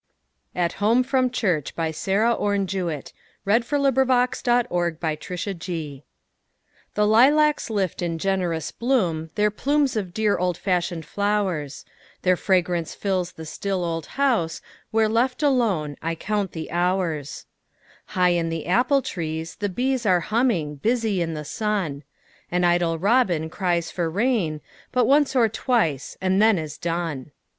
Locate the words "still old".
13.45-14.05